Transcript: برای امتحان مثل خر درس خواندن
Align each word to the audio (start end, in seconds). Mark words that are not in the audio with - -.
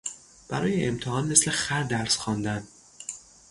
برای 0.49 0.87
امتحان 0.87 1.27
مثل 1.31 1.51
خر 1.51 1.83
درس 1.83 2.15
خواندن 2.17 2.63